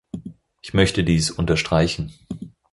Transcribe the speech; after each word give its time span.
Ich 0.63 0.73
möchte 0.73 1.03
dies 1.03 1.29
unterstreichen. 1.29 2.11